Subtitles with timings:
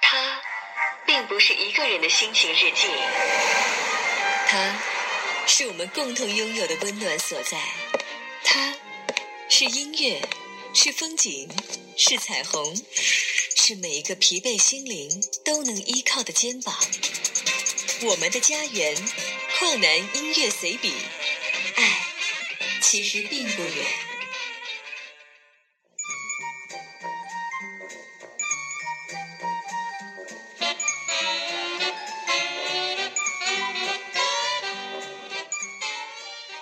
[0.00, 0.40] 它
[1.06, 2.88] 并不是一个人的心情日记，
[4.48, 4.78] 它
[5.46, 7.58] 是我们共同拥有的温暖所在。
[8.42, 8.74] 它
[9.48, 10.20] 是音乐，
[10.74, 11.48] 是风景，
[11.96, 12.74] 是彩虹，
[13.56, 16.76] 是每一个疲惫心灵都能依靠的肩膀。
[18.02, 18.96] 我们的家园，
[19.58, 20.94] 矿南音乐随笔，
[21.76, 22.06] 爱
[22.80, 24.09] 其实并不远。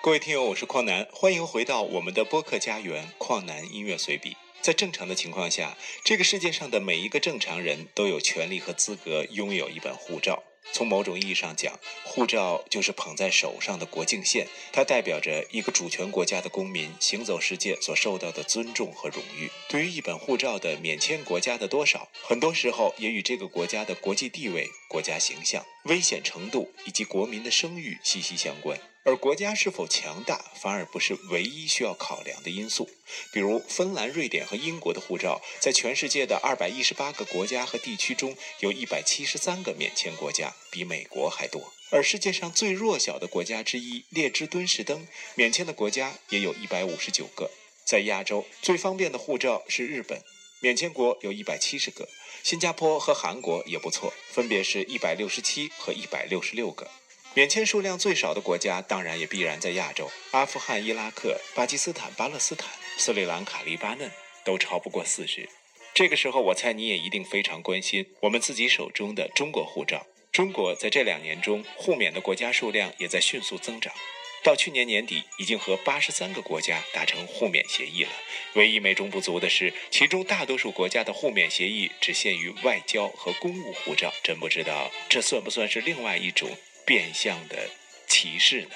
[0.09, 4.39] 各位听友，我是矿南，欢迎回到我们的播客家园——矿南音乐随笔。
[4.62, 10.43] 在正常的情况下，这个世界上的每一个正常人都有权利和资格拥有一本护照。
[10.73, 19.51] 从某种意义上讲，护照就是捧在手上的国境线，它代表着一个主权国家的公民行走世界所受到的尊重和荣誉。
[19.69, 28.80] 对于一本护照的免签国家的多少，很多时候也与这个国家的国际地位、国家形象、危险程度以及国民的声誉息息相关。
[29.09, 32.90] 而国家是否强大，反而不是唯一需要考量的因素。
[33.32, 41.73] 比如，芬兰、瑞典和英国的护照，在全世界的二百一十八个国家和地区中，有一百七十三个免签国家，比美国还多。
[41.90, 47.51] 而世界上最弱小的国家之一列支敦士登，免签的国家也有一百五十九个。
[47.86, 50.23] 在亚洲，最方便的护照是日本，
[50.60, 52.06] 免签国有一百七十个。
[52.42, 56.90] 新加坡和韩国也不错，分别是一百六十七和一百六十六个。
[57.34, 60.10] 免签数量最少的国家，当然也必然在亚洲。
[60.32, 64.10] 阿富汗、伊拉克、巴基斯坦、巴勒斯坦、斯里兰卡、黎巴嫩
[64.44, 65.48] 都超不过四十。
[65.94, 70.06] 这个时候，我猜你也一定非常关心我们自己手中的中国护照。
[70.32, 73.92] 中国在这两年中互免的国家数量也在迅速增长，
[74.44, 78.10] 到去年年底，已经和八十三个国家达成互免协议了。
[78.54, 84.12] 唯一美中不足的是，其中大多数国家的互免协议只限于外交和公务护照。
[84.22, 86.50] 真不知道这算不算是另外一种？
[86.89, 87.69] 变相的
[88.06, 88.71] 歧视呢？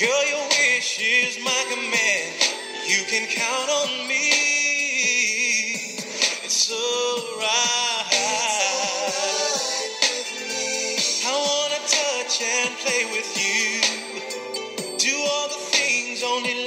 [0.00, 2.34] Girl, your wish is my command.
[2.84, 4.32] You can count on me.
[6.42, 7.38] It's alright.
[7.38, 8.06] Right
[11.26, 13.82] I wanna touch and play with you.
[14.98, 16.63] Do all the things only.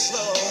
[0.00, 0.49] slow.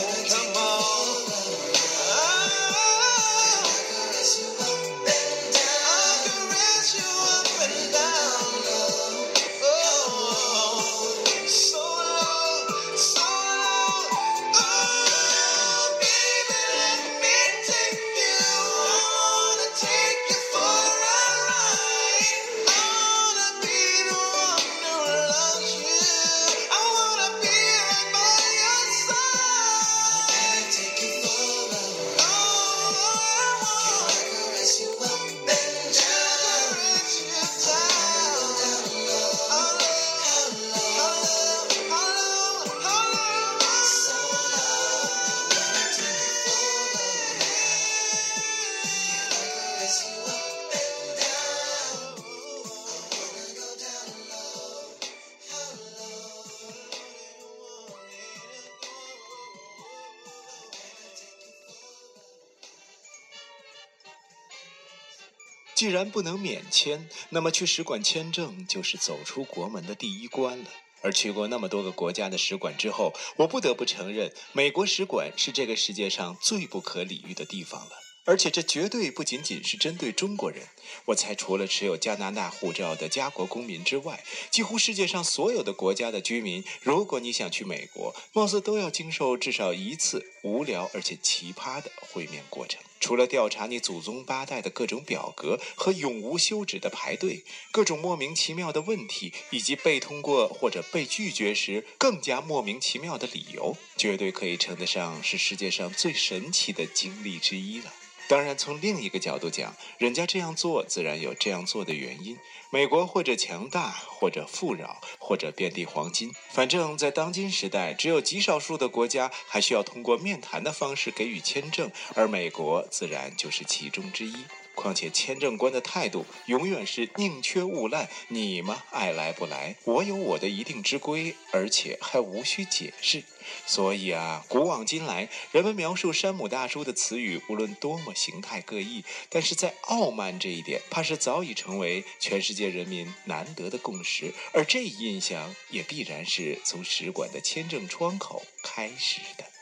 [65.80, 70.66] 既然不能免签，那么去使馆签证就是走出国门的第一关了。
[71.02, 77.92] 而去过那么多个国家的使馆之后，我不得不承认，美国使馆是这个世界上最不可理喻的地方了。
[78.26, 80.68] 而且这绝对不仅仅是针对中国人。
[81.06, 84.22] 我猜，除了持有加拿大护照的家国公民之外，
[84.52, 92.82] 几乎世界上所有的国家的居民，如果你想去美国，貌似都要经受至少一次无聊而且奇葩的会面过程。
[93.00, 107.94] 除了调查你祖宗八代的各种表格和永无休止的排队，各种莫名其妙的问题，以及被通过或者被拒绝时更加莫名其妙的理由，绝对可以称得上是世界上最神奇的经历之一了。
[108.30, 112.38] 当然，从另一个角度讲，人家这样做自然有这样做的原因。
[112.70, 124.36] 美国或者强大，或者富饶，或者遍地黄金，反正，在当今时代，只有极少数的国家还需要通过面谈的方式给予签证，而美国自然就是其中之一。
[124.80, 133.24] 况且签证官的态度永远是宁缺毋滥，你嘛爱来不来，我有我的一定之规，而且还无需解释。
[133.66, 144.34] 所以啊，古往今来，人们描述山姆大叔的词语，无论多么形态各异，但是在傲慢这一点，怕是早已成为全世界人民难得的共识。
[144.54, 149.59] 而这一印象，也必然是从使馆的签证窗口开始的。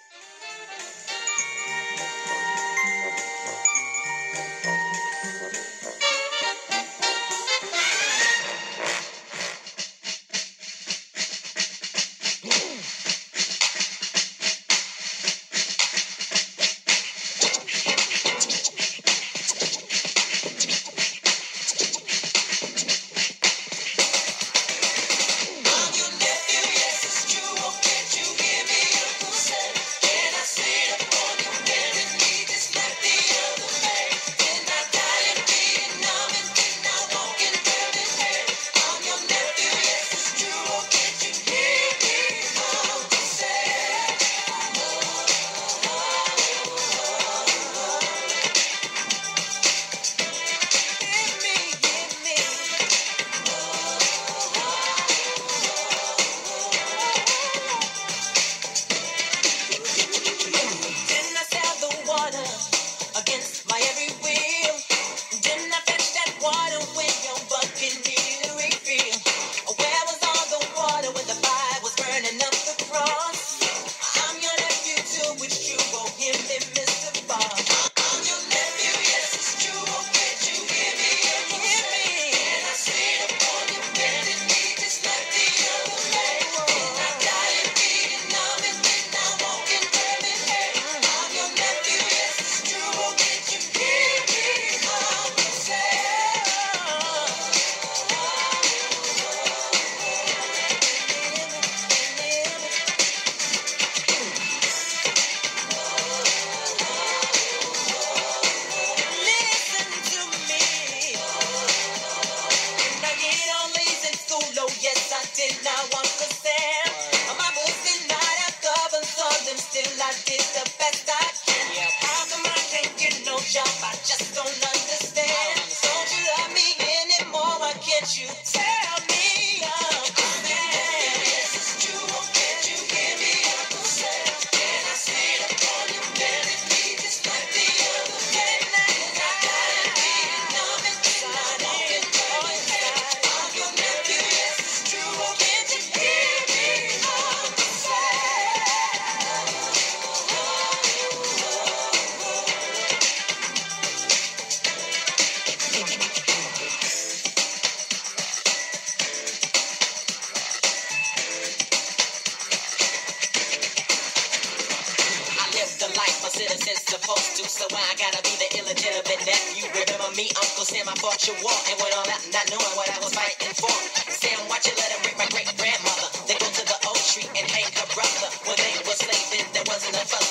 [167.08, 169.64] supposed to, so I gotta be the illegitimate nephew.
[169.72, 172.92] Remember me, Uncle Sam, I fought your war and went all out not knowing what
[172.92, 173.72] I was fighting for.
[174.12, 176.12] Sam, watch it, let him break my great grandmother.
[176.28, 178.28] They go to the old street and hang her brother.
[178.44, 180.26] Well, they were slaving, there wasn't a fella.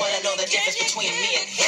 [0.00, 1.59] wanna know the difference between me and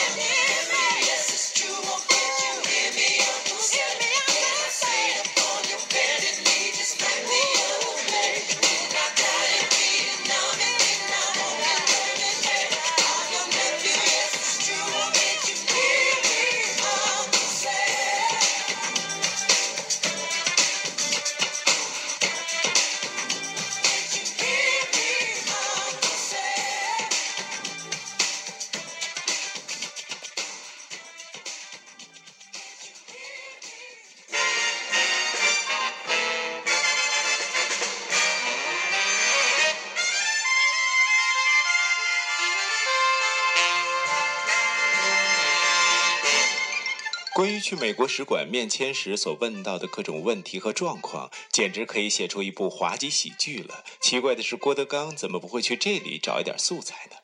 [47.34, 53.82] 关于去美国使馆面签时所问到的各种问题和状况，简直可以写出一部滑稽喜剧了。
[54.02, 57.16] 奇怪的是，郭德纲怎么不会去这里找一点素材呢？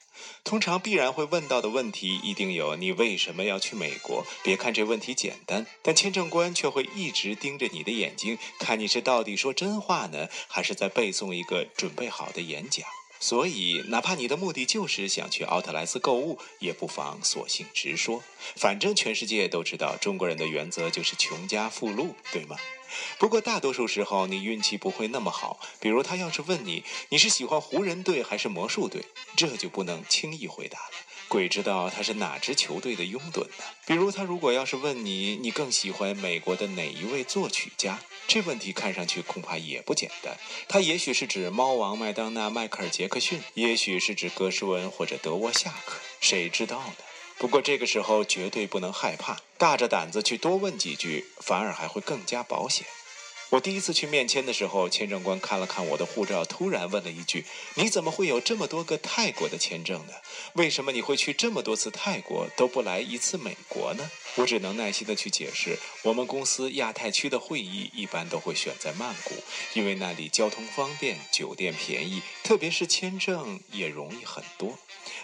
[0.45, 4.25] 通常必然会问到的问题，一定有你为什么要去美国？
[4.43, 12.87] 别看这问题简单，但签证官却会一直盯着你的眼睛，看你是到底说真话呢，还是在背诵一个准备好的演讲。
[13.21, 18.23] 所以，哪怕你的目的就是想去奥特莱斯购物，也不妨索性直说。
[18.57, 22.57] 反正全世界都知道，中国人的原则就是穷家富路，对吗？
[23.19, 25.61] 不过大多数时候你运气不会那么好。
[25.79, 29.05] 比如他要是问你你是喜欢湖人队还是魔术队，
[29.37, 30.95] 这就不能轻易回答了。
[31.29, 33.65] 鬼知道他是哪支球队的拥趸呢？
[33.87, 38.01] 比如他如果要是问你你更喜欢美国的哪一位作曲家？
[38.27, 40.37] 这问题看上去恐怕也不简单，
[40.69, 46.95] 他也许是指猫王麦当娜、迈克尔·杰克逊，也许是指格什文或者德沃夏克，谁知道呢？
[47.39, 52.87] 不过这个时候绝对不能害怕，大着胆子去多问几句，反而还会更加保险。
[53.51, 60.13] 我第一次去面签的时候，签证官看了看我的护照，突然问了一句：“你怎么会有这么多个泰国的签证呢？
[60.53, 69.35] 为什么你会去这么多次泰国都不来一次美国呢？”我只能耐心的去解释，我们公司亚太区的会议一般都会选在曼谷，
[69.73, 74.79] 因为那里交通方便，酒店便宜，特别是签证也容易很多。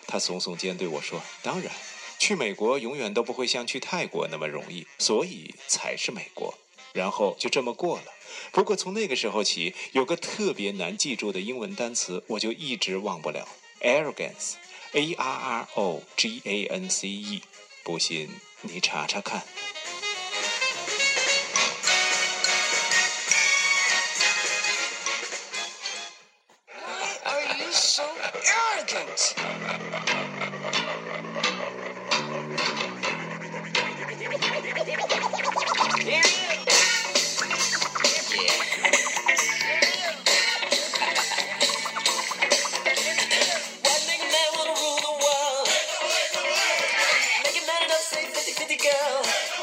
[0.06, 1.70] 他耸耸肩对我说：“当然，
[2.18, 6.58] 去美国永远都不会像去泰国那么容易，所以才是美国。”
[6.94, 8.04] 然后就这么过了。
[8.52, 13.46] 不过从那个时候起，有个特别难记住的英文单词，我就一直忘不了
[13.82, 17.42] ：arrogance，a r r o g a n c e。
[17.82, 18.30] 不信
[18.62, 19.42] 你查查看。
[48.84, 49.53] 不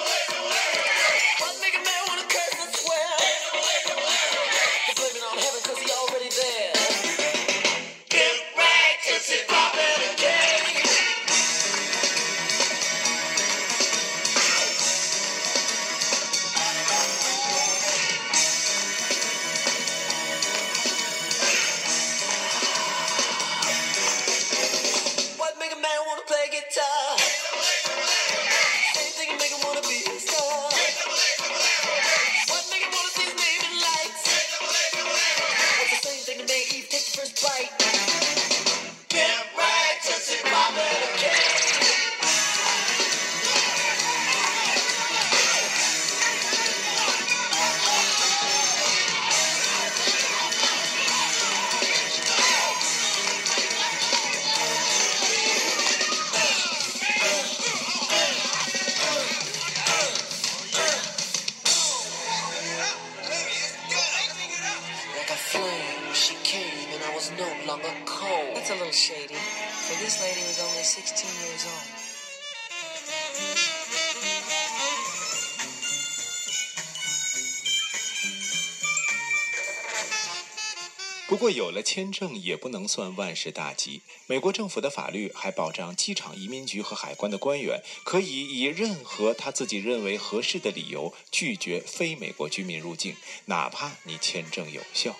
[81.52, 84.02] 有了签证也不能算万事大吉。
[84.28, 93.16] 美国政府的法律还保障机场移民局和海关的官员可以以任何他自己认为合适的理由拒绝非美国居民入境，
[93.46, 95.16] 哪怕你签证有效。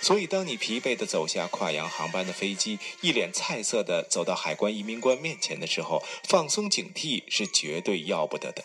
[0.00, 8.64] 所以，当你疲惫地走下跨洋航班的飞机，一脸菜色地走到海关移民官面前的时候，放松警惕是绝对要不得的。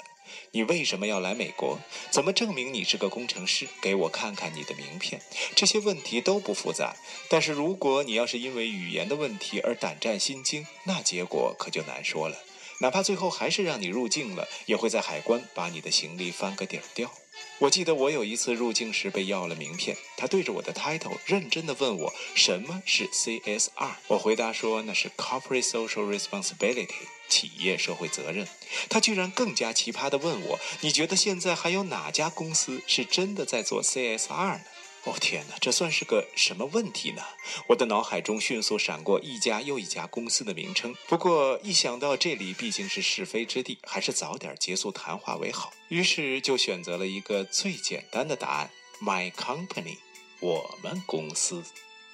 [0.51, 1.79] 你为什么要来美国？
[2.09, 3.67] 怎么证明你是个工程师？
[3.81, 5.21] 给我看看你的名片。
[5.55, 6.95] 这些问题都不复杂，
[7.29, 12.35] 但是如果你要是因为语言的问题而胆战心惊，那结果可就难说了。
[12.81, 17.11] 哪怕最后还是让你入境了，也会在海关把你的行李翻个底儿掉。
[17.59, 26.87] 我记得我有一次入境时被要了名片，他对着我的 title 认真地问我什么是 CSR，我回答说那是 Corporate Social Responsibility。
[27.27, 28.47] 企业社会责任，
[28.89, 34.61] 他居然更加奇葩地问我：“你觉得现在还有哪家公司是真的在做 CSR 呢？”
[35.09, 37.23] 哦天哪，这算是个什么问题呢？
[37.69, 45.73] 我的脑海中迅速闪过一家又一家公司的名称，不过一想到这里毕竟是是非之地，还是早点结束谈话为好。
[45.87, 48.69] 于是就选择了一个最简单的答案
[49.01, 49.97] ：My company，
[50.41, 51.63] 我们公司。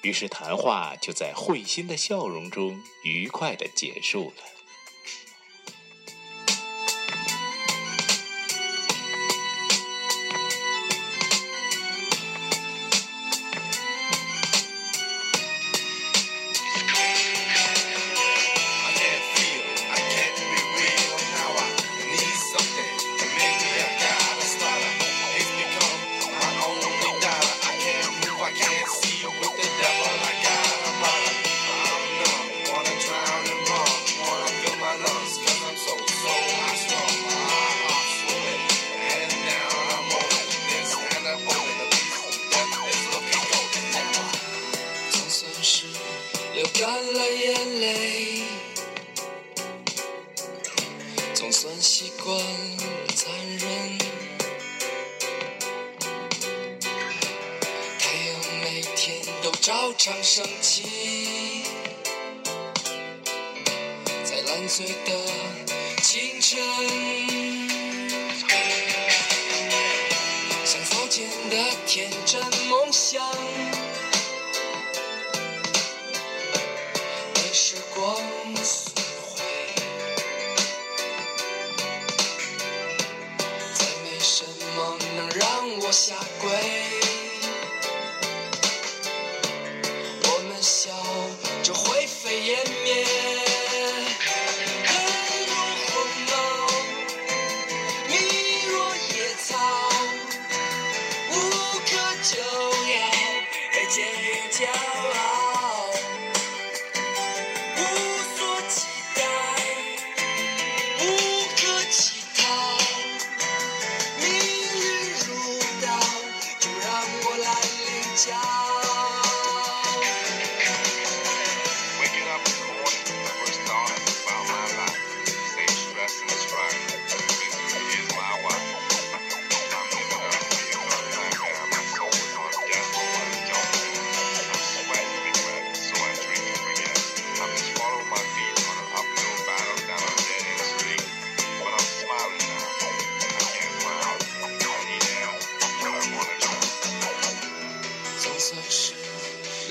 [0.00, 4.55] 于是谈话就在会心的笑容中愉快地结束了。
[64.68, 65.12] 醉的
[66.02, 66.58] 清晨，
[70.64, 73.22] 像昨天的天真梦想。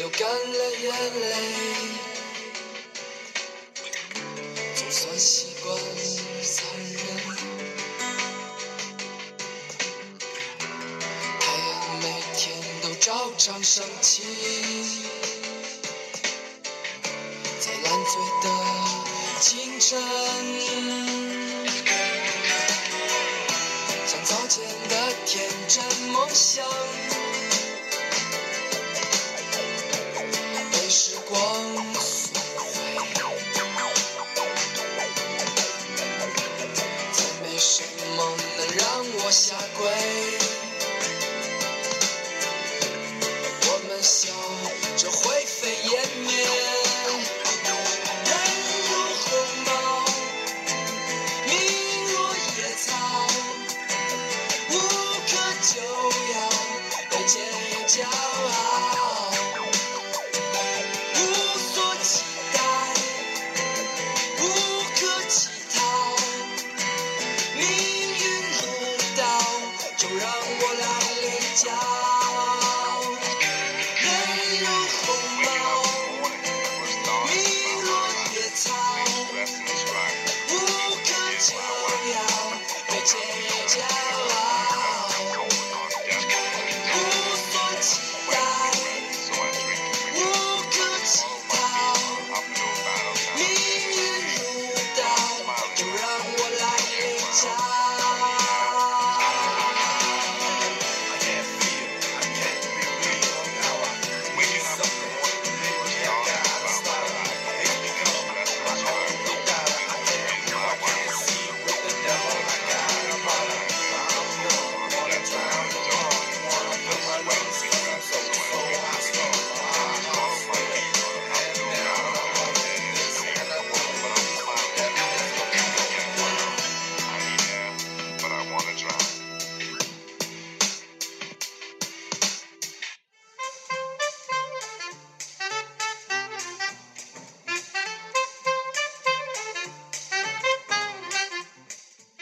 [0.06, 1.28] 流干了眼泪
[4.76, 5.84] 总算习惯了
[6.44, 7.02] 残忍
[11.40, 14.22] 太阳每天都照常升起
[17.60, 18.48] 在烂醉的
[19.42, 20.55] 清晨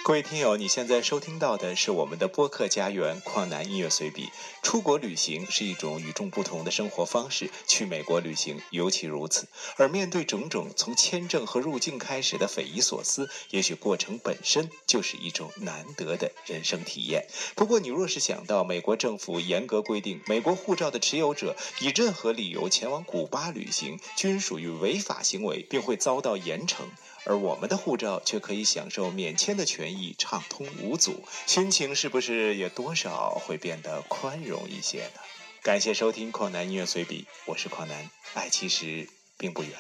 [0.06, 4.30] 各位听友，你现在收听到的是我们的播客家园矿南音乐随笔。
[4.62, 9.48] 出国旅行是一种与众不同的生活方式，去美国旅行尤其如此。
[9.78, 17.26] 而面对种种从签证和入境开始的匪夷所思，也许过程本身就是一种难得的人生体验。
[17.56, 26.82] 不过，你若是想到美国政府严格规定，美国护照的持有者以任何理由前往古巴旅行均属于违法行为，并会遭到严惩。
[27.26, 35.22] 而我们的护照却可以享受免签的权益，畅通无阻，心情是不是也多少会变得宽容一些呢？
[35.62, 39.08] 感谢收听《旷南音乐随笔》，我是旷南，爱其实
[39.38, 39.72] 并不远。